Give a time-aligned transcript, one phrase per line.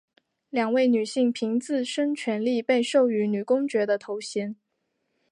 [0.49, 4.55] 两位女性凭自身权利被授予女公爵的头衔。